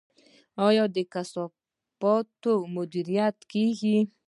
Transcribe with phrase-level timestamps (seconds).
[0.67, 3.97] آیا د کثافاتو مدیریت کیږي؟